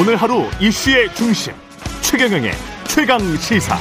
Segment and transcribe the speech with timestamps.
[0.00, 1.52] 오늘 하루 이슈의 중심
[2.02, 2.52] 최경영의
[2.86, 3.76] 최강 시사.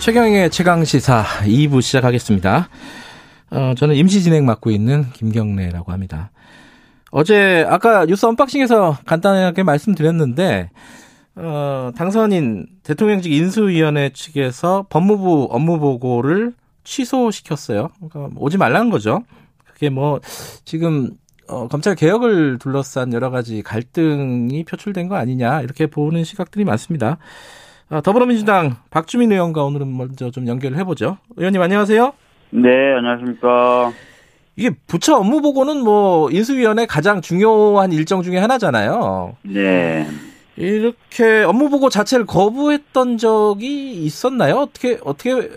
[0.00, 2.68] 최경영의 최강 시사 2부 시작하겠습니다.
[3.52, 6.32] 어, 저는 임시 진행 맡고 있는 김경래라고 합니다.
[7.12, 10.70] 어제 아까 뉴스 언박싱에서 간단하게 말씀드렸는데
[11.36, 16.52] 어, 당선인 대통령직 인수위원회 측에서 법무부 업무 보고를
[16.82, 17.90] 취소시켰어요.
[18.10, 19.22] 그러니까 오지 말라는 거죠.
[19.72, 20.20] 그게 뭐
[20.64, 21.12] 지금
[21.50, 27.18] 어, 검찰 개혁을 둘러싼 여러 가지 갈등이 표출된 거 아니냐 이렇게 보는 시각들이 많습니다.
[27.90, 31.18] 어, 더불어민주당 박주민 의원과 오늘은 먼저 좀 연결을 해보죠.
[31.36, 32.12] 의원님 안녕하세요.
[32.50, 33.92] 네, 안녕하십니까.
[34.56, 39.36] 이게 부처 업무 보고는 뭐 인수위원회 가장 중요한 일정 중에 하나잖아요.
[39.42, 40.06] 네.
[40.56, 44.56] 이렇게 업무 보고 자체를 거부했던 적이 있었나요?
[44.56, 45.48] 어떻게 어떻게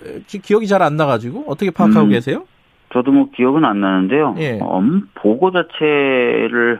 [0.42, 2.46] 기억이 잘 안 나가지고 어떻게 파악하고 음, 계세요?
[2.94, 4.36] 저도 뭐 기억은 안 나는데요.
[4.38, 4.60] 예.
[4.62, 6.80] 업무 보고 자체를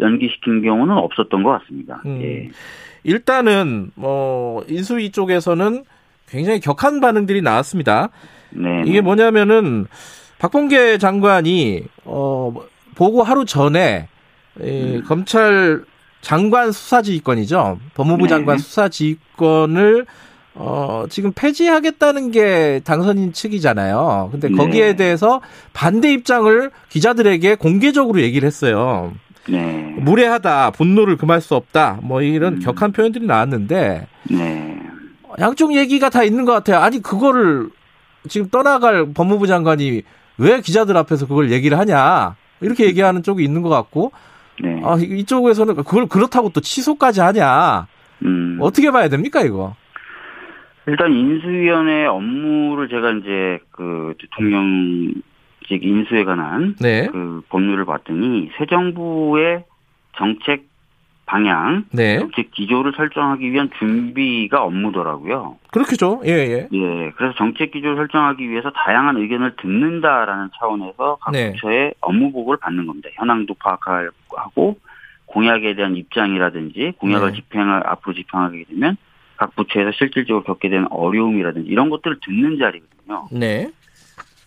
[0.00, 2.02] 연기시킨 경우는 없었던 것 같습니다.
[2.04, 2.20] 음.
[2.22, 2.50] 예.
[3.04, 5.84] 일단은 뭐 인수위 쪽에서는
[6.28, 8.08] 굉장히 격한 반응들이 나왔습니다.
[8.50, 8.82] 네.
[8.86, 9.86] 이게 뭐냐면은
[10.38, 12.54] 박범계 장관이 어
[12.96, 14.08] 보고 하루 전에
[14.60, 15.84] 이 검찰
[16.22, 17.78] 장관 수사지휘권이죠.
[17.94, 18.28] 법무부 네.
[18.28, 20.06] 장관 수사지휘권을
[20.56, 24.28] 어 지금 폐지하겠다는 게 당선인 측이잖아요.
[24.32, 24.54] 근데 네.
[24.56, 25.40] 거기에 대해서
[25.72, 29.12] 반대 입장을 기자들에게 공개적으로 얘기를 했어요.
[29.48, 29.94] 네.
[29.98, 32.58] 무례하다, 분노를 금할 수 없다, 뭐 이런 음.
[32.60, 34.78] 격한 표현들이 나왔는데 네.
[35.40, 36.78] 양쪽 얘기가 다 있는 것 같아요.
[36.78, 37.68] 아니 그거를
[38.28, 40.02] 지금 떠나갈 법무부 장관이
[40.38, 44.12] 왜 기자들 앞에서 그걸 얘기를 하냐 이렇게 얘기하는 쪽이 있는 것 같고
[44.62, 44.80] 네.
[44.84, 47.86] 아, 이- 이쪽에서는 그걸 그렇다고 또 취소까지 하냐
[48.24, 48.58] 음.
[48.62, 49.74] 어떻게 봐야 됩니까 이거?
[50.86, 55.22] 일단 인수위원회 업무를 제가 이제 그 대통령직
[55.70, 59.64] 인수에 관한 네, 그 법률을 봤더니 새 정부의
[60.16, 60.66] 정책
[61.26, 65.56] 방향, 네 정책 기조를 설정하기 위한 준비가 업무더라고요.
[65.72, 66.20] 그렇겠죠.
[66.26, 66.68] 예, 예.
[66.70, 71.52] 예, 그래서 정책 기조를 설정하기 위해서 다양한 의견을 듣는다라는 차원에서 각 네.
[71.52, 73.08] 부처의 업무 보고를 받는 겁니다.
[73.14, 74.76] 현황도 파악하고
[75.24, 77.36] 공약에 대한 입장이라든지 공약을 네.
[77.36, 78.98] 집행을 앞으로 집행하게 되면
[79.36, 83.28] 각 부처에서 실질적으로 겪게 되는 어려움이라든지 이런 것들을 듣는 자리거든요.
[83.32, 83.70] 네,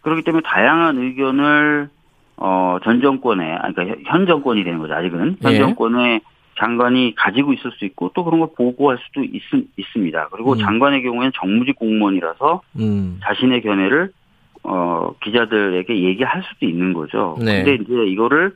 [0.01, 1.89] 그렇기 때문에 다양한 의견을
[2.37, 5.37] 어, 전 정권에, 아니, 그러니까 현 정권이 되는 거죠, 아직은.
[5.41, 5.57] 현 예.
[5.57, 6.21] 정권의
[6.59, 9.41] 장관이 가지고 있을 수 있고 또 그런 걸 보고할 수도 있,
[9.75, 10.29] 있습니다.
[10.31, 10.57] 그리고 음.
[10.59, 14.11] 장관의 경우에는 정무직 공무원이라서 음, 자신의 견해를
[14.63, 17.37] 어, 기자들에게 얘기할 수도 있는 거죠.
[17.39, 17.63] 네.
[17.63, 18.55] 근데 이제 이거를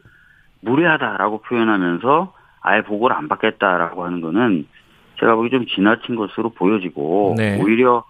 [0.61, 4.67] 무례하다라고 표현하면서 아예 보고를 안 받겠다라고 하는 거는
[5.21, 7.61] 제가 보기 좀 지나친 것으로 보여지고 네.
[7.61, 8.03] 오히려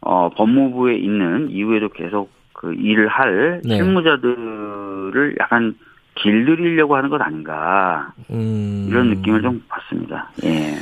[0.00, 3.76] 어, 법무부에 있는 이후에도 계속 그 일을 할 네.
[3.76, 5.76] 실무자들을 약간
[6.16, 8.86] 길들이려고 하는 것 아닌가 음.
[8.88, 10.30] 이런 느낌을 좀 받습니다.
[10.44, 10.74] 예.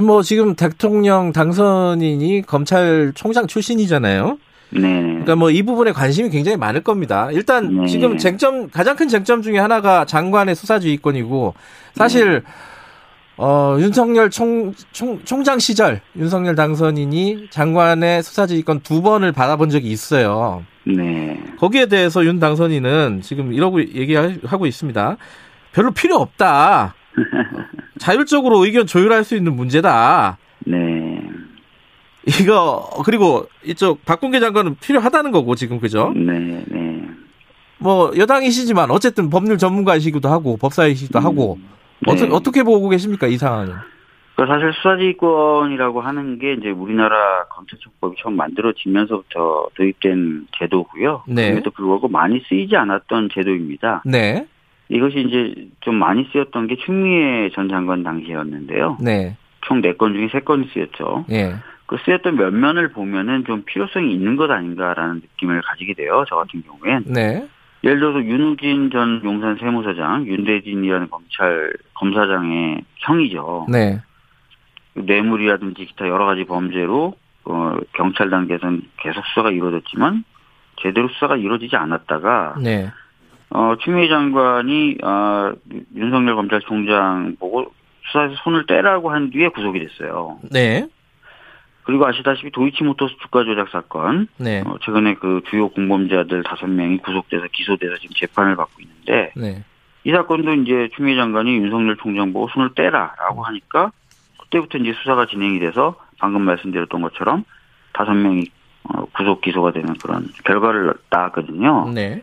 [0.00, 4.38] 뭐 지금 대통령 당선인이 검찰총장 출신이잖아요.
[4.72, 5.02] 네.
[5.02, 7.30] 그러니까 뭐 이 부분에 관심이 굉장히 많을 겁니다.
[7.32, 7.86] 일단 네.
[7.86, 11.54] 지금 쟁점 가장 큰 쟁점 중에 하나가 장관의 수사지휘권이고
[11.94, 12.42] 사실
[13.42, 20.62] 어 윤석열 총, 총 총장 시절 윤석열 당선인이 장관의 수사지휘권 두 번을 받아본 적이 있어요.
[20.84, 21.42] 네.
[21.58, 25.16] 거기에 대해서 윤 당선인은 지금 이러고 얘기하고 있습니다.
[25.72, 26.94] 별로 필요 없다.
[27.98, 30.36] 자율적으로 의견 조율할 수 있는 문제다.
[30.66, 30.76] 네.
[32.26, 36.12] 이거 그리고 이쪽 박근계 장관은 필요하다는 거고 지금 그죠?
[36.14, 36.62] 네.
[36.68, 37.02] 네.
[37.78, 41.79] 뭐 여당이시지만 어쨌든 법률 전문가이시기도 하고 법사이시기도 하고 네.
[42.06, 43.74] 어떻게 어떻게 보고 계십니까 이 상황은?
[44.36, 51.24] 그 사실 수사지휘권이라고 하는 게 이제 우리나라 검찰청법이 처음 만들어지면서부터 도입된 제도고요.
[51.26, 51.42] 네.
[51.48, 54.02] 그럼에도 불구하고 많이 쓰이지 않았던 제도입니다.
[54.06, 54.46] 네,
[54.88, 58.96] 이것이 이제 좀 많이 쓰였던 게 추미애 전 장관 당시였는데요.
[59.02, 61.26] 네, 총 4건 중에 3건이 쓰였죠.
[61.30, 66.24] 예, 그 쓰였던 면면을 보면은 좀 필요성이 있는 것 아닌가라는 느낌을 가지게 돼요.
[66.30, 67.04] 저 같은 경우엔.
[67.08, 67.46] 네,
[67.82, 73.66] 예를 들어서 윤우진 전 용산 세무서장, 윤대진이라는 검찰 검사장의 형이죠.
[73.70, 74.00] 네,
[74.94, 80.24] 뇌물이라든지 기타 여러 가지 범죄로 어, 경찰 단계에서는 계속 수사가 이루어졌지만
[80.82, 82.90] 제대로 수사가 이루어지지 않았다가 네,
[83.50, 85.52] 어, 추미애 장관이 어,
[85.94, 87.72] 윤석열 검찰총장 보고
[88.06, 90.38] 수사에서 손을 떼라고 한 뒤에 구속이 됐어요.
[90.50, 90.86] 네,
[91.90, 97.48] 그리고 아시다시피 도이치모터스 주가 조작 사건 네, 어, 최근에 그 주요 공범자들 다섯 명이 구속돼서
[97.50, 99.64] 기소돼서 지금 재판을 받고 있는데 네,
[100.04, 103.90] 이 사건도 이제 추미애 장관이 윤석열 총장 보고 손을 떼라라고 하니까
[104.38, 107.42] 그때부터 이제 수사가 진행이 돼서 방금 말씀드렸던 것처럼
[107.92, 108.44] 다섯 명이
[108.84, 111.90] 어, 구속 기소가 되는 그런 결과를 낳았거든요.
[111.92, 112.22] 네,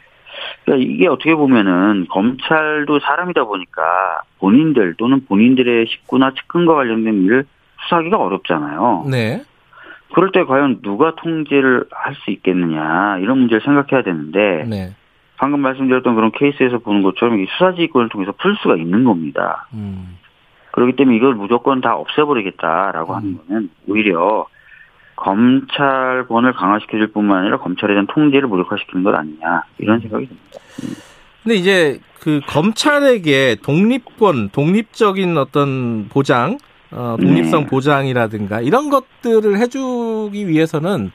[0.64, 7.46] 그러니까 이게 어떻게 보면은 검찰도 사람이다 보니까 본인들 또는 본인들의 식구나 측근과 관련된 일을
[7.84, 9.08] 수사하기가 어렵잖아요.
[9.12, 9.44] 네.
[10.14, 14.96] 그럴 때 과연 누가 통제를 할 수 있겠느냐 이런 문제를 생각해야 되는데 네.
[15.38, 19.68] 방금 말씀드렸던 그런 케이스에서 보는 것처럼 이 수사지휘권을 통해서 풀 수가 있는 겁니다.
[19.74, 20.18] 음.
[20.72, 24.48] 그렇기 때문에 이걸 무조건 다 없애버리겠다라고 하는 거는 오히려
[25.16, 30.60] 검찰권을 강화시켜줄 뿐만 아니라 검찰에 대한 통제를 무력화시키는 것 아니냐 이런 생각이 듭니다.
[31.44, 36.58] 근데 이제 그 검찰에게 독립권, 독립적인 어떤 보장,
[36.92, 37.68] 어, 독립성 네.
[37.68, 41.12] 보장이라든가 이런 것들을 해주기 위해서는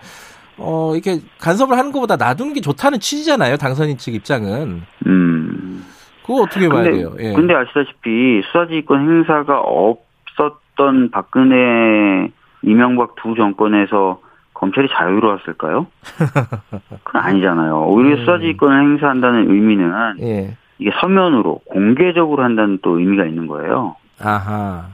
[0.59, 3.57] 어, 이렇게 간섭을 하는 것보다 놔두는 게 좋다는 취지잖아요.
[3.57, 4.83] 당선인 측 입장은.
[5.07, 5.85] 음.
[6.23, 7.15] 그거 어떻게 봐야 근데, 돼요?
[7.19, 7.33] 예.
[7.33, 12.31] 근데 아시다시피 수사지휘권 행사가 없었던 박근혜,
[12.63, 14.21] 이명박 두 정권에서
[14.55, 15.87] 검찰이 자유로웠을까요?
[17.03, 17.87] 그건 아니잖아요.
[17.89, 18.21] 오히려 음.
[18.21, 20.57] 수사지휘권을 행사한다는 의미는 예.
[20.79, 23.97] 이게 서면으로 공개적으로 한다는 또 의미가 있는 거예요.
[24.21, 24.87] 아하.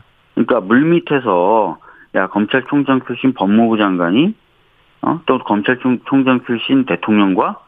[0.46, 1.78] 그러니까 물밑에서
[2.14, 4.34] 야 검찰총장 출신 법무부 장관이
[5.02, 5.20] 어?
[5.26, 7.58] 또 검찰총장 출신 대통령과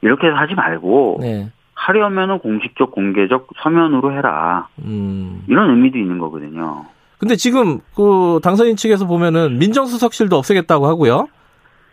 [0.00, 1.50] 이렇게 하지 말고 네.
[1.74, 5.44] 하려면은 공식적 공개적 서면으로 해라 음.
[5.46, 6.86] 이런 의미도 있는 거거든요.
[7.18, 11.28] 근데 지금 그 당선인 측에서 보면은 민정수석실도 없애겠다고 하고요.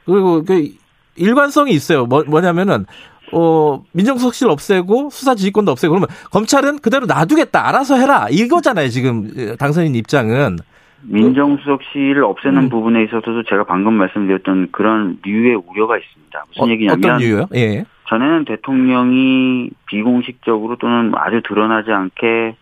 [0.06, 0.70] 그리고 그
[1.16, 2.06] 일관성이 있어요.
[2.06, 2.86] 뭐, 뭐냐면은
[3.34, 7.68] 어 민정수석실 없애고 수사 지휘권도 없애고 그러면 검찰은 그대로 놔두겠다.
[7.68, 8.28] 알아서 해라.
[8.30, 8.90] 이거잖아요.
[8.90, 10.58] 지금 당선인 입장은.
[11.06, 12.70] 민정수석실을 없애는 음.
[12.70, 16.44] 부분에 있어서도 제가 방금 말씀드렸던 그런 류의 우려가 있습니다.
[16.50, 17.48] 무슨 어, 얘기냐면 어떤 이유요?
[17.56, 17.86] 예.
[18.10, 22.56] 전에는 대통령이 비공식적으로 또는 아주 드러나지 않게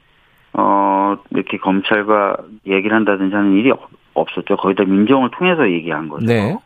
[0.53, 2.37] 어 이렇게 검찰과
[2.67, 4.57] 얘기를 한다든지 하는 일이 없- 없었죠.
[4.57, 6.25] 거의 다 민정을 통해서 얘기한 거죠.
[6.25, 6.57] 네.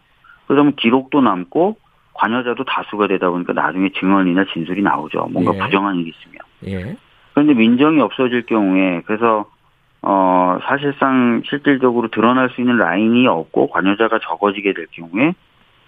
[0.47, 1.77] 그러면 기록도 남고
[2.15, 5.27] 관여자도 다수가 되다 보니까 나중에 증언이나 진술이 나오죠.
[5.31, 5.59] 뭔가 예.
[5.59, 6.39] 부정한 일이 있으면.
[6.67, 6.95] 예.
[7.33, 9.45] 그런데 민정이 없어질 경우에 그래서
[10.01, 15.33] 어 사실상 실질적으로 드러날 수 있는 라인이 없고 관여자가 적어지게 될 경우에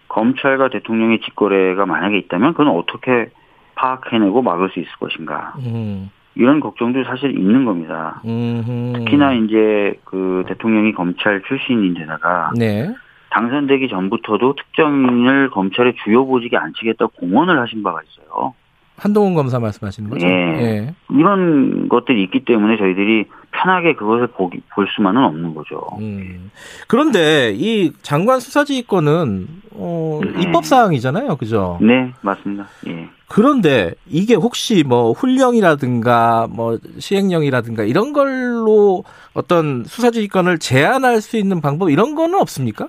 [0.10, 3.30] 검찰과 대통령의 직거래가 만약에 있다면 그건 어떻게
[3.76, 6.10] 파악해내고 막을 수 있을 것인가 음.
[6.36, 8.22] 이런 걱정도 사실 있는 겁니다.
[8.26, 8.94] 음.
[8.96, 12.94] 특히나 이제 그 대통령이 검찰 출신인데다가 네.
[13.30, 18.54] 당선되기 전부터도 특정인을 검찰의 주요 보직에 앉히겠다고 공언을 하신 바가 있어요.
[18.98, 20.26] 한동훈 검사 말씀하시는 거죠?
[20.26, 20.32] 예.
[20.32, 20.96] 예.
[21.12, 25.82] 이런 것들이 있기 때문에 저희들이 편하게 그것을 보기, 볼 수만은 없는 거죠.
[26.00, 26.52] 음.
[26.88, 30.42] 그런데 이 장관 수사지휘권은 어, 네.
[30.42, 31.78] 입법 사항이잖아요, 그죠?
[31.80, 32.66] 네, 맞습니다.
[32.88, 33.08] 예.
[33.30, 39.04] 그런데 이게 혹시 뭐 훈령이라든가 뭐 시행령이라든가 이런 걸로
[39.34, 42.88] 어떤 수사지휘권을 제한할 수 있는 방법 이런 거는 없습니까?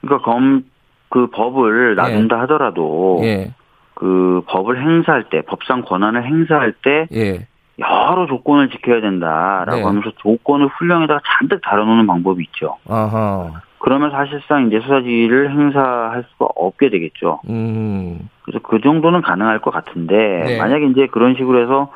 [0.00, 0.64] 그러니까 검,
[1.08, 3.52] 그 법을 놔둔다 하더라도 예,
[3.94, 7.46] 그 법을 행사할 때, 법상 권한을 행사할 때 예,
[7.78, 9.82] 여러 조건을 지켜야 된다라고 네.
[9.84, 12.76] 하면서 조건을 훈령에다가 잔뜩 달아놓는 방법이 있죠.
[12.88, 17.40] 아하, 그러면 사실상 이제 수사지휘를 행사할 수가 없게 되겠죠.
[17.48, 20.58] 음, 그래서 그 정도는 가능할 것 같은데 네.
[20.58, 21.92] 만약에 이제 그런 식으로 해서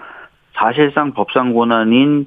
[0.55, 2.27] 사실상 법상 권한인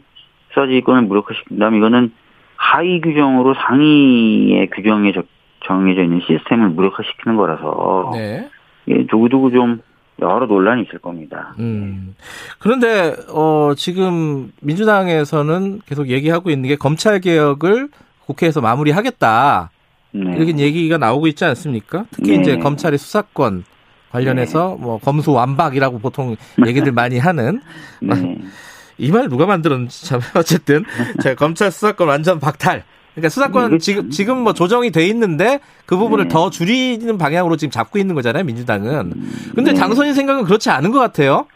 [0.50, 2.14] 수사지휘권을 무력화시킨다면 이거는
[2.58, 5.26] 하위 규정으로 상위의 규정에 적-
[5.66, 8.50] 정해져 있는 시스템을 무력화시키는 거라서 네,
[8.88, 9.82] 예, 두고두고 좀
[10.22, 11.54] 여러 논란이 있을 겁니다.
[11.60, 12.16] 음.
[12.60, 17.90] 그런데 어 지금 민주당에서는 계속 얘기하고 있는 게 검찰 개혁을
[18.26, 19.72] 국회에서 마무리하겠다.
[20.12, 20.36] 네.
[20.38, 22.06] 이렇게 얘기가 나오고 있지 않습니까?
[22.12, 22.42] 특히 네.
[22.42, 23.66] 이제 검찰의 수사권
[24.12, 27.62] 관련해서 뭐 검수 완박이라고 보통 얘기들 많이 하는
[28.02, 28.38] 네.
[28.98, 30.86] 이말 누가 만들었는지 참 어쨌든
[31.22, 32.84] 제가 검찰 수사권 완전 박탈.
[33.16, 36.30] 그러니까 수사권 이거 지금 지금 뭐 조정이 돼 있는데 그 부분을 네.
[36.30, 39.14] 더 줄이는 방향으로 지금 잡고 있는 거잖아요 민주당은.
[39.56, 39.80] 근데 네.
[39.80, 41.48] 당선인 생각은 그렇지 않은 것 같아요.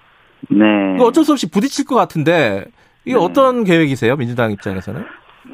[0.50, 0.66] 네.
[1.00, 2.66] 어쩔 수 없이 부딪힐 것 같은데
[3.06, 3.22] 이게 네.
[3.22, 5.06] 어떤 계획이세요 민주당 입장에서는?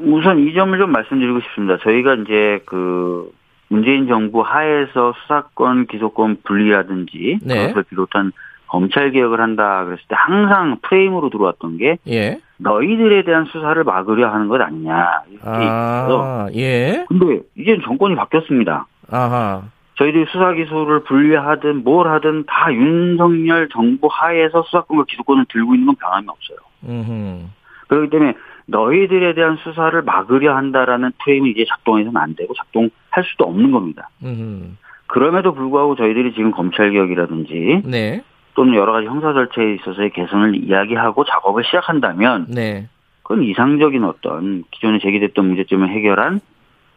[0.03, 1.77] 우선 이 점을 좀 말씀드리고 싶습니다.
[1.83, 3.31] 저희가 이제 그
[3.67, 7.67] 문재인 정부 하에서 수사권, 기소권 분리라든지 네.
[7.67, 8.31] 그것을 비롯한
[8.67, 12.39] 검찰 개혁을 한다 그랬을 때 항상 프레임으로 들어왔던 게 예.
[12.57, 15.47] 너희들에 대한 수사를 막으려 하는 것 아니냐 이렇게.
[15.47, 17.05] 아 예.
[17.07, 18.87] 근데 이제 정권이 바뀌었습니다.
[19.11, 19.63] 아하.
[19.97, 25.95] 저희들이 수사 기소를 분리하든 뭘 하든 다 윤석열 정부 하에서 수사권과 기소권을 들고 있는 건
[25.95, 26.57] 변함이 없어요.
[26.83, 27.51] 음.
[27.87, 28.33] 그렇기 때문에
[28.67, 32.89] 너희들에 대한 수사를 막으려 한다라는 프레임이 이제 작동해서는 안 되고 작동할
[33.23, 34.09] 수도 없는 겁니다.
[34.23, 34.77] 음.
[35.07, 38.23] 그럼에도 불구하고 저희들이 지금 검찰 개혁이라든지 네.
[38.55, 42.87] 또는 여러 가지 형사 절차에 있어서의 개선을 이야기하고 작업을 시작한다면 네.
[43.21, 46.39] 그건 이상적인 어떤 기존에 제기됐던 문제점을 해결한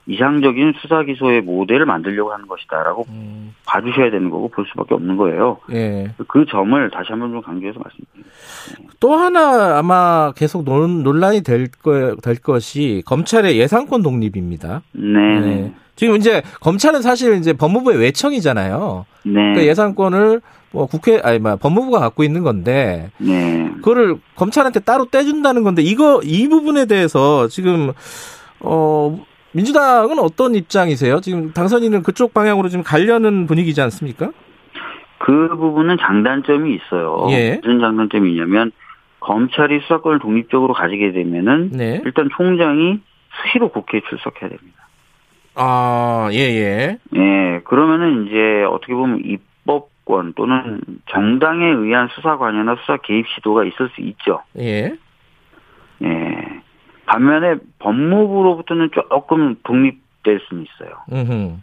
[0.06, 5.58] 이상적인 수사 기소의 모델을 만들려고 하는 것이다라고 음, 봐주셔야 되는 거고 볼 수밖에 없는 거예요.
[5.72, 6.10] 예.
[6.26, 8.30] 그 점을 다시 한번 좀 강조해서 말씀드립니다.
[9.00, 14.80] 또 하나 아마 계속 논, 논란이 될, 거, 될 것이 검찰의 예산권 독립입니다.
[14.92, 15.40] 네, 네.
[15.40, 19.04] 네, 지금 이제 검찰은 사실 이제 법무부의 외청이잖아요.
[19.24, 23.70] 네, 그러니까 예산권을 뭐 국회 아니 뭐 법무부가 갖고 있는 건데 네.
[23.76, 27.92] 그거를 검찰한테 따로 떼준다는 건데 이거 이 부분에 대해서 지금
[28.60, 29.18] 어
[29.52, 31.20] 민주당은 어떤 입장이세요?
[31.20, 34.30] 지금 당선인은 그쪽 방향으로 지금 가려는 분위기지 않습니까?
[35.18, 37.26] 그 부분은 장단점이 있어요.
[37.30, 37.60] 예.
[37.62, 38.72] 무슨 장단점이 있냐면
[39.20, 42.00] 검찰이 수사권을 독립적으로 가지게 되면은 네.
[42.04, 43.00] 일단 총장이
[43.42, 44.87] 수시로 국회에 출석해야 됩니다.
[45.58, 46.98] 아, 예, 예.
[47.14, 53.88] 예, 그러면은 이제 어떻게 보면 입법권 또는 정당에 의한 수사 관여나 수사 개입 시도가 있을
[53.90, 54.42] 수 있죠.
[54.58, 54.94] 예.
[56.02, 56.62] 예.
[57.06, 61.60] 반면에 법무부로부터는 조금 독립될 수는 있어요.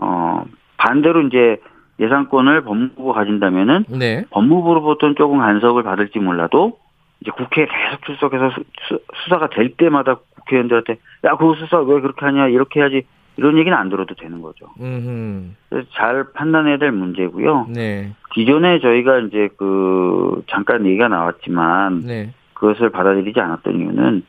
[0.00, 0.44] 어,
[0.76, 1.58] 반대로 이제
[2.00, 4.24] 예산권을 법무부가 가진다면은 네.
[4.30, 6.78] 법무부로부터는 조금 간섭을 받을지 몰라도
[7.24, 9.00] 이제 국회에 계속 출석해서 수,
[9.30, 13.88] 사가 될 때마다 국회의원들한테 야, 그 수사 왜 그렇게 하냐, 이렇게 해야지 이런 얘기는 안
[13.88, 14.66] 들어도 되는 거죠.
[14.78, 15.54] 음흠.
[15.70, 17.68] 그래서 잘 판단해야 될 문제고요.
[17.74, 18.12] 네.
[18.32, 22.34] 기존에 저희가 이제 그 잠깐 얘기가 나왔지만 네.
[22.52, 24.22] 그것을 받아들이지 않았던 이유는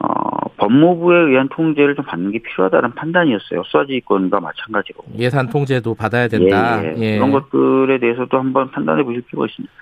[0.00, 3.62] 어, 법무부에 의한 통제를 좀 받는 게 필요하다는 판단이었어요.
[3.64, 5.00] 수사지휘권과 마찬가지로.
[5.18, 6.82] 예산 통제도 받아야 된다.
[6.84, 7.16] 예, 예.
[7.16, 9.72] 그런 것들에 대해서도 한번 판단해 보실 필요가 있습니다.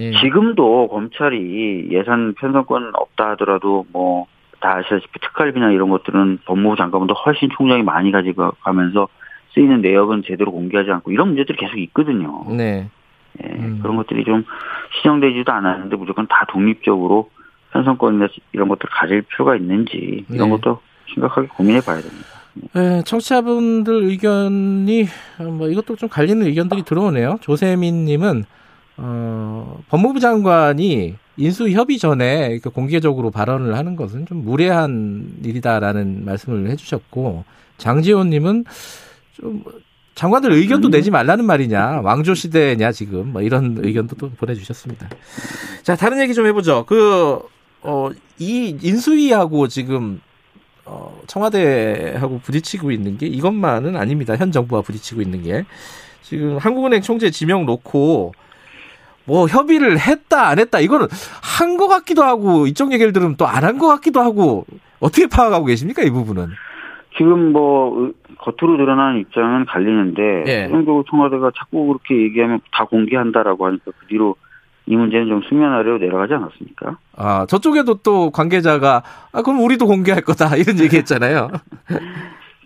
[0.00, 0.12] 예.
[0.12, 4.26] 지금도 검찰이 예산 편성권 없다 하더라도 뭐
[4.60, 9.08] 다 아시다시피 특활비나 이런 것들은 법무부 장관보다 훨씬 총장이 많이 가지고 가면서
[9.54, 12.44] 쓰이는 내역은 제대로 공개하지 않고 이런 문제들이 계속 있거든요.
[12.50, 12.88] 네.
[13.42, 13.80] 예, 음.
[13.82, 14.44] 그런 것들이 좀
[14.96, 17.30] 시정되지도 않았는데 무조건 다 독립적으로
[17.72, 20.56] 편성권이나 이런 것들을 가질 필요가 있는지 이런 네.
[20.56, 20.80] 것도
[21.12, 22.26] 심각하게 고민해 봐야 됩니다.
[22.76, 25.06] 예, 청취자분들 의견이
[25.38, 27.38] 어, 뭐 이것도 좀 갈리는 의견들이 들어오네요.
[27.40, 28.44] 조세민님은
[28.96, 37.44] 어, 법무부 장관이 인수 협의 전에 공개적으로 발언을 하는 것은 좀 무례한 일이다라는 말씀을 해주셨고
[37.78, 38.64] 장지호님은
[39.34, 39.64] 좀
[40.14, 40.90] 장관들 의견도 음.
[40.90, 45.08] 내지 말라는 말이냐 왕조 시대냐 지금 뭐 이런 의견도 또 보내주셨습니다.
[45.82, 46.84] 자 다른 얘기 좀 해보죠.
[46.86, 47.40] 그
[47.82, 50.20] 어, 이 인수위하고 지금
[50.84, 54.36] 어, 청와대하고 부딪히고 있는 게 이것만은 아닙니다.
[54.36, 55.64] 현 정부와 부딪히고 있는 게
[56.22, 58.32] 지금 한국은행 총재 지명 놓고
[59.24, 61.06] 뭐 협의를 했다 안 했다 이거는
[61.42, 64.66] 한 것 같기도 하고 이쪽 얘기를 들으면 또 안 한 것 같기도 하고
[64.98, 66.48] 어떻게 파악하고 계십니까 이 부분은?
[67.16, 70.62] 지금 뭐 의- 겉으로 드러나는 입장은 갈리는데 예.
[70.66, 74.36] 최종적으로 청와대가 자꾸 그렇게 얘기하면 다 공개한다라고 하니까 그 뒤로
[74.90, 76.98] 이 문제는 좀 수면 아래로 내려가지 않았습니까?
[77.16, 81.48] 아 저쪽에도 또 관계자가 아 그럼 우리도 공개할 거다 이런 얘기 했잖아요.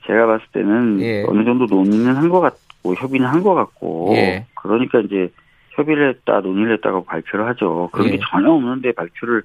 [0.06, 1.24] 제가 봤을 때는 예.
[1.28, 4.46] 어느 정도 논의는 한 것 같고 협의는 한 것 같고 예.
[4.54, 5.30] 그러니까 이제
[5.72, 7.90] 협의를 했다 논의를 했다고 발표를 하죠.
[7.92, 8.12] 그런 예.
[8.12, 9.42] 게 전혀 없는데 발표를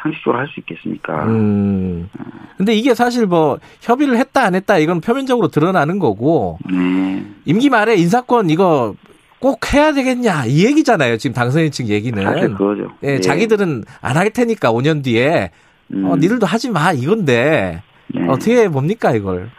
[0.00, 1.24] 상식적으로 할 수 있겠습니까?
[1.26, 2.08] 음.
[2.56, 7.24] 근데 이게 사실 뭐 협의를 했다 안 했다 이건 표면적으로 드러나는 거고 네.
[7.46, 8.94] 임기 말에 인사권 이거
[9.42, 11.16] 꼭 해야 되겠냐 이 얘기잖아요.
[11.18, 12.22] 지금 당선인 측 얘기는.
[12.22, 12.88] 사실 그거죠.
[13.02, 15.50] 예, 자기들은 안 할 테니까 5년 뒤에
[15.92, 17.82] 음, 어, 니들도 하지 마 이건데
[18.14, 18.26] 네.
[18.28, 19.50] 어떻게 뭡니까 이걸?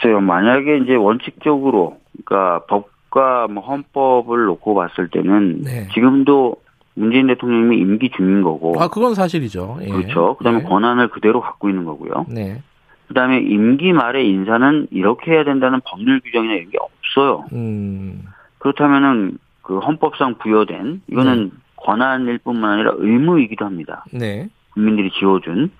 [0.00, 0.20] 글쎄요.
[0.20, 5.88] 만약에 이제 원칙적으로 그러니까 법과 뭐 헌법을 놓고 봤을 때는 네.
[5.92, 6.56] 지금도
[6.94, 9.78] 문재인 대통령이 임기 중인 거고 아 그건 사실이죠.
[9.82, 9.86] 예.
[9.88, 10.36] 그렇죠.
[10.36, 10.64] 그다음에 네.
[10.68, 12.26] 권한을 그대로 갖고 있는 거고요.
[12.28, 12.62] 네.
[13.08, 17.44] 그다음에 임기 말에 인사는 이렇게 해야 된다는 법률 규정이나 이런 게 없어요.
[17.52, 18.22] 음.
[18.58, 24.04] 그렇다면은 그 헌법상 부여된 이거는 권한일 뿐만 아니라 의무이기도 합니다.
[24.12, 24.48] 네.
[24.74, 25.70] 국민들이 지어준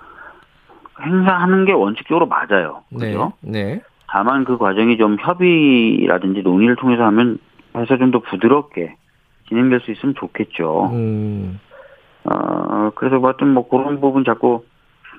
[1.00, 2.82] 행사하는 게 원칙적으로 맞아요.
[2.90, 3.06] 네.
[3.12, 3.32] 그죠?
[3.40, 3.80] 네.
[4.08, 7.38] 다만 그 과정이 좀 협의라든지 논의를 통해서 하면
[7.76, 8.96] 해서 좀 더 부드럽게
[9.48, 10.90] 진행될 수 있으면 좋겠죠.
[10.92, 11.60] 음.
[12.24, 14.64] 어, 그래서 뭐 하여튼 뭐 그런 부분 자꾸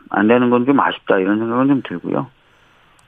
[0.10, 2.28] 안 되는 건 좀 아쉽다 이런 생각은 좀 들고요.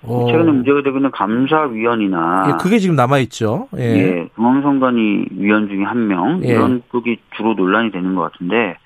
[0.03, 0.25] 어.
[0.31, 3.67] 최근에 문제가 되고 있는 감사위원이나 예, 그게 지금 남아 있죠.
[3.77, 3.81] 예.
[3.84, 6.50] 예, 중앙선관위 위원 중에 한 명, 예.
[6.50, 8.77] 이런 쪽이 주로 논란이 되는 것 같은데,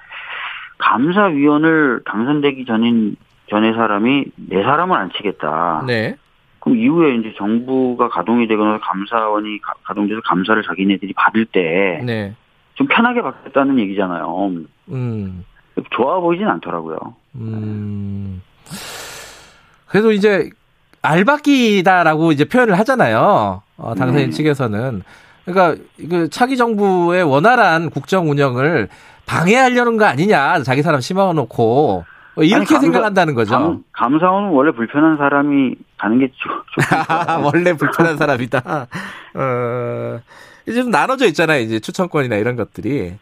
[0.78, 3.16] 감사위원을 당선되기 전인,
[3.50, 5.84] 전에 사람이 네 사람을 안 치겠다.
[5.88, 6.16] 네.
[6.60, 12.34] 그럼 이후에 이제 정부가 가동이 되거나 감사원이 가- 가동돼서 감사를 자기네들이 받을 때, 네.
[12.74, 14.52] 좀 편하게 받겠다는 얘기잖아요.
[14.90, 15.46] 음.
[15.92, 16.98] 좋아 보이진 않더라고요.
[17.36, 18.42] 음.
[19.88, 20.50] 그래도 이제
[21.06, 23.62] 알바끼다라고 이제 표현을 하잖아요.
[23.78, 24.30] 어, 당선인 네.
[24.32, 25.04] 측에서는.
[25.46, 28.90] 그러니까 그 차기 정부의 원활한 국정 운영을
[29.26, 30.64] 방해하려는 거 아니냐.
[30.64, 32.06] 자기 사람 심어놓고
[32.38, 33.52] 어, 이렇게 아니, 생각한다는 거죠.
[33.52, 36.50] 감, 감사원은 원래 불편한 사람이 가는 게 좋,
[36.90, 37.38] 좋으니까.
[37.46, 38.88] 원래 불편한 사람이다.
[39.36, 40.20] 어,
[40.68, 41.62] 이제 좀 나눠져 있잖아요.
[41.62, 43.14] 이제 추천권이나 이런 것들이.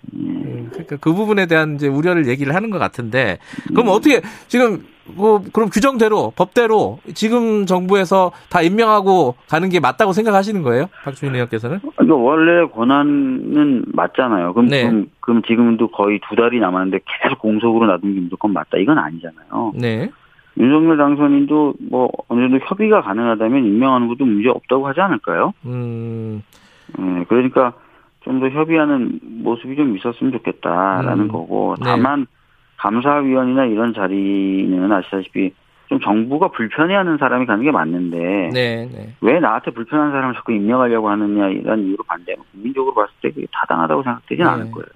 [0.83, 5.41] 음, 그러니까 그 부분에 대한 이제 우려를 얘기를 하는 것 같은데, 그럼 어떻게 지금 뭐
[5.51, 11.79] 그럼 규정대로 법대로 지금 정부에서 다 임명하고 가는 게 맞다고 생각하시는 거예요, 박주민 의원께서는?
[11.95, 14.53] 그러니까 원래 권한은 맞잖아요.
[14.53, 14.83] 그럼, 네.
[14.83, 18.77] 그럼, 그럼 지금도 거의 두 달이 남았는데 계속 공석으로 놔둔 게 무조건 맞다.
[18.77, 19.73] 이건 아니잖아요.
[19.75, 20.09] 네.
[20.57, 25.53] 윤석열 당선인도 뭐 어느 정도 협의가 가능하다면 임명하는 것도 문제 없다고 하지 않을까요?
[25.65, 26.43] 음,
[26.99, 27.73] 예, 그러니까
[28.23, 31.27] 좀 더 협의하는 모습이 좀 있었으면 좋겠다라는 음.
[31.27, 31.85] 거고 네.
[31.85, 32.25] 다만
[32.77, 35.53] 감사위원이나 이런 자리는 아시다시피
[35.93, 38.17] 좀 정부가 불편해하는 사람이 가는 게 맞는데
[38.51, 39.13] 네, 네.
[39.21, 44.03] 왜 나한테 불편한 사람을 자꾸 임명하려고 하느냐 이런 이유로 반대하면 국민적으로 봤을 때 그게 타당하다고
[44.03, 44.49] 생각되진 네.
[44.49, 44.87] 않을 거예요.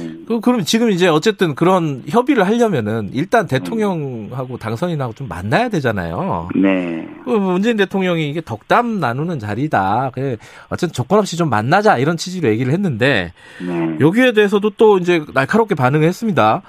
[0.00, 0.24] 예.
[0.26, 6.48] 그, 그럼 지금 이제 어쨌든 그런 협의를 하려면은 일단 대통령하고 당선인하고 좀 만나야 되잖아요.
[6.54, 7.06] 네.
[7.24, 10.12] 그 문재인 대통령이 이게 덕담 나누는 자리다.
[10.14, 10.38] 그
[10.70, 13.96] 어쨌든 조건 없이 좀 만나자 이런 취지로 얘기를 했는데 네.
[14.00, 16.62] 여기에 대해서도 또 이제 날카롭게 반응을 했습니다.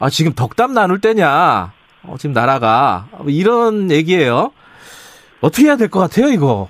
[0.00, 1.72] 아 지금 덕담 나눌 때냐?
[2.06, 4.52] 어, 지금 나라가 뭐 이런 얘기예요.
[5.40, 6.68] 어떻게 해야 될 것 같아요 이거?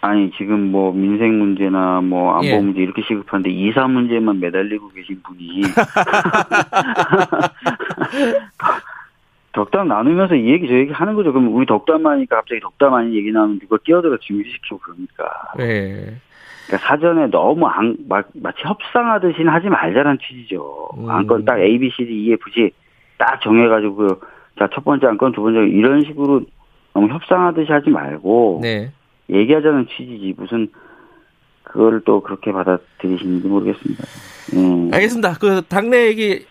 [0.00, 2.58] 아니 지금 뭐 민생 문제나 뭐 안보 예.
[2.60, 5.62] 문제 이렇게 시급한데 이사 문제만 매달리고 계신 분이
[9.52, 11.32] 덕담 나누면서 이 얘기 저 얘기 하는 거죠.
[11.32, 15.24] 그럼 우리 덕담 하니까 갑자기 덕담 아닌 얘기 나오면 누가 끼어들어 중지시키고 그러니까.
[15.56, 16.16] 네.
[16.66, 20.88] 그러니까 사전에 너무 안, 막, 마치 협상하듯이는 하지 말자는 취지죠.
[20.96, 21.10] 음.
[21.10, 22.70] 안건 딱 A, B, C, D, E, F, G
[23.18, 24.20] 딱 정해가지고 그,
[24.62, 26.42] 자, 첫 번째 안건, 두 번째 이런 식으로
[26.94, 28.92] 너무 협상하듯이 하지 말고 네.
[29.28, 30.68] 얘기하자는 취지지 무슨
[31.64, 34.04] 그거를 또 그렇게 받아들이시는지 모르겠습니다.
[34.54, 34.94] 예.
[34.94, 35.34] 알겠습니다.
[35.40, 36.46] 그 당내 얘기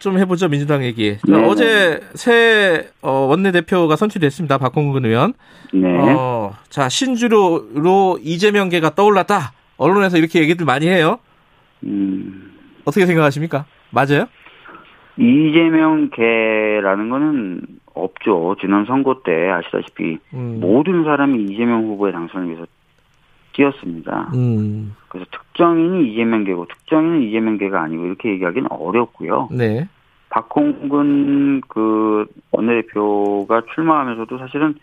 [0.00, 1.18] 좀 해보죠 민주당 얘기.
[1.28, 4.58] 네, 어제 새 어, 원내 대표가 선출됐습니다.
[4.58, 5.34] 박홍근 의원.
[5.72, 5.86] 네.
[6.00, 9.52] 어, 자 신주로로 이재명계가 떠올랐다.
[9.76, 11.20] 언론에서 이렇게 얘기들 많이 해요.
[11.84, 13.66] 음, 어떻게 생각하십니까?
[13.90, 14.26] 맞아요?
[15.18, 17.62] 이재명 개라는 거는
[17.94, 18.56] 없죠.
[18.60, 20.58] 지난 선거 때 아시다시피 음.
[20.60, 22.66] 모든 사람이 이재명 후보의 당선을 위해서
[23.54, 24.32] 뛰었습니다.
[24.34, 24.94] 음.
[25.08, 29.48] 그래서 특정인이 이재명 개고 특정인은 이재명 개가 아니고 이렇게 얘기하기는 어렵고요.
[29.50, 29.88] 네.
[30.28, 34.74] 박홍근 그 원내대표가 출마하면서도 사실은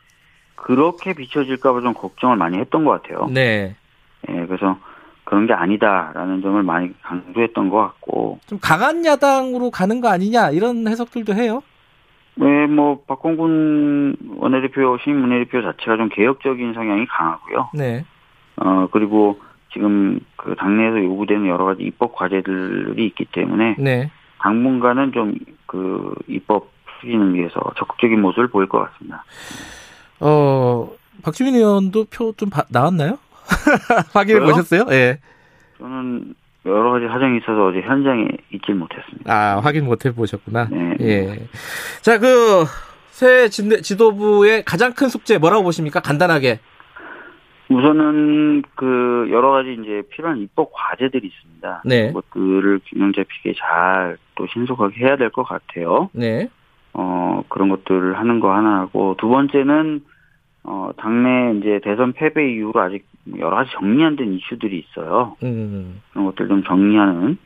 [0.55, 3.27] 그렇게 비춰질까봐 좀 걱정을 많이 했던 것 같아요.
[3.31, 3.75] 네.
[4.29, 4.77] 예, 그래서
[5.33, 10.87] 그런 게 아니다라는 점을 많이 강조했던 것 같고, 좀 강한 야당으로 가는 거 아니냐 이런
[10.87, 11.63] 해석들도 해요.
[12.35, 17.69] 왜, 뭐, 박홍근 원내대표, 신임 원내대표 자체가 좀 개혁적인 성향이 강하고요.
[17.73, 18.05] 네.
[18.57, 19.39] 어, 그리고
[19.71, 24.11] 지금 그 당내에서 요구되는 여러 가지 입법 과제들이 있기 때문에 네.
[24.39, 25.33] 당분간은 좀
[25.65, 26.69] 그 입법
[27.01, 29.23] 추진을 위해서 적극적인 모습을 보일 것 같습니다.
[30.19, 30.87] 어
[31.23, 33.17] 박주민 의원도 표 좀 나왔나요?
[34.13, 34.47] 확인해 저요?
[34.49, 34.85] 보셨어요?
[34.91, 35.19] 예.
[35.77, 36.33] 저는
[36.65, 39.31] 여러 가지 사정이 있어서 어제 현장에 있질 못했습니다.
[39.33, 40.67] 아 확인 못 해보셨구나.
[40.71, 40.95] 네.
[41.01, 41.47] 예.
[42.01, 42.63] 자, 그,
[43.09, 45.99] 새 지도부의 가장 큰 숙제 뭐라고 보십니까?
[45.99, 46.59] 간단하게.
[47.69, 51.83] 우선은 그 여러 가지 이제 필요한 입법 과제들이 있습니다.
[51.85, 52.07] 네.
[52.13, 56.09] 그것들을 균형 잡히게 잘 또 신속하게 해야 될 것 같아요.
[56.11, 56.49] 네.
[56.93, 60.01] 어 그런 것들을 하는 거 하나 하고 두 번째는
[60.63, 63.05] 어 당내 이제 대선 패배 이후로 아직
[63.37, 65.35] 여러 가지 정리 안 된 이슈들이 있어요.
[65.43, 66.01] 음.
[66.11, 67.37] 그런 것들 좀 정리하는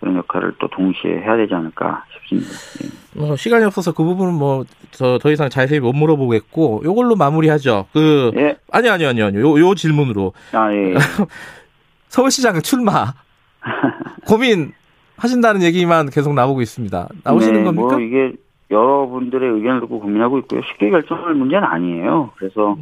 [0.00, 2.48] 그런 역할을 또 동시에 해야 되지 않을까 싶습니다.
[2.84, 3.18] 예.
[3.18, 4.64] 뭐, 시간이 없어서 그 부분은 뭐,
[4.96, 7.86] 더, 더 이상 자세히 못 물어보겠고, 요걸로 마무리하죠.
[7.92, 8.56] 그, 예.
[8.70, 10.32] 아니, 아니, 아니, 아니, 요, 요 질문으로.
[10.52, 10.94] 아, 예.
[12.08, 13.14] 서울시장 출마.
[14.26, 14.72] 고민
[15.16, 17.08] 하신다는 얘기만 계속 나오고 있습니다.
[17.24, 17.88] 나오시는 네, 겁니까?
[17.96, 18.32] 뭐 이게
[18.70, 20.60] 여러분들의 의견을 듣고 고민하고 있고요.
[20.62, 22.30] 쉽게 결정할 문제는 아니에요.
[22.36, 22.76] 그래서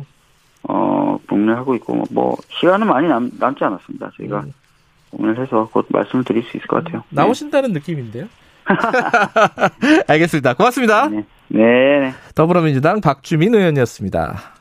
[0.68, 4.10] 어 고민을 하고 있고 뭐 시간은 많이 남, 남지 않았습니다.
[4.16, 4.52] 저희가 음.
[5.10, 7.02] 고민을 해서 곧 말씀을 드릴 수 있을 것 같아요.
[7.10, 8.26] 나오신다는 느낌인데요.
[10.06, 10.54] 알겠습니다.
[10.54, 11.08] 고맙습니다.
[11.08, 11.24] 네.
[11.48, 11.62] 네.
[12.00, 12.12] 네.
[12.34, 14.36] 더불어민주당 박주민 의원이었습니다.